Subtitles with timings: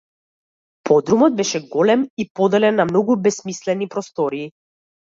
[0.89, 4.53] Подрумот беше голем и поделен на многу бесмислени простории.